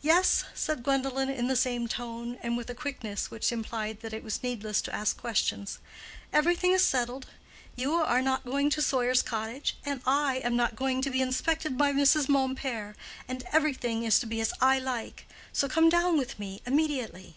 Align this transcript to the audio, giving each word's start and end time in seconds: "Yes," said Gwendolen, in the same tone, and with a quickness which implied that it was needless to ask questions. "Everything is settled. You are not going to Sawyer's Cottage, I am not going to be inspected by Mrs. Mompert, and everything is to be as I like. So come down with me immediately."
"Yes," 0.00 0.44
said 0.54 0.82
Gwendolen, 0.82 1.28
in 1.28 1.46
the 1.46 1.56
same 1.56 1.88
tone, 1.88 2.38
and 2.42 2.56
with 2.56 2.70
a 2.70 2.74
quickness 2.74 3.30
which 3.30 3.52
implied 3.52 4.00
that 4.00 4.14
it 4.14 4.24
was 4.24 4.42
needless 4.42 4.80
to 4.80 4.94
ask 4.94 5.18
questions. 5.20 5.78
"Everything 6.32 6.72
is 6.72 6.82
settled. 6.82 7.26
You 7.76 7.96
are 7.96 8.22
not 8.22 8.46
going 8.46 8.70
to 8.70 8.80
Sawyer's 8.80 9.20
Cottage, 9.20 9.76
I 9.84 10.36
am 10.42 10.56
not 10.56 10.74
going 10.74 11.02
to 11.02 11.10
be 11.10 11.20
inspected 11.20 11.76
by 11.76 11.92
Mrs. 11.92 12.30
Mompert, 12.30 12.96
and 13.28 13.42
everything 13.52 14.04
is 14.04 14.18
to 14.20 14.26
be 14.26 14.40
as 14.40 14.54
I 14.62 14.78
like. 14.78 15.26
So 15.52 15.68
come 15.68 15.90
down 15.90 16.16
with 16.16 16.38
me 16.38 16.62
immediately." 16.64 17.36